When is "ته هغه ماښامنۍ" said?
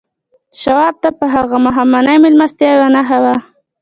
1.03-2.17